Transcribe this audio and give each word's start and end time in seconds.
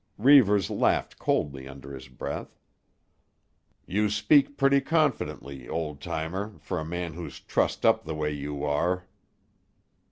Reivers 0.17 0.71
laughed 0.71 1.19
coldly 1.19 1.67
under 1.67 1.93
his 1.93 2.07
breath. 2.07 2.57
"You 3.85 4.09
speak 4.09 4.57
pretty 4.57 4.81
confidently, 4.81 5.69
old 5.69 6.01
times, 6.01 6.59
for 6.63 6.79
a 6.79 6.83
man 6.83 7.13
who's 7.13 7.39
trussed 7.39 7.85
up 7.85 8.03
the 8.03 8.15
way 8.15 8.31
you 8.31 8.63
are." 8.63 9.05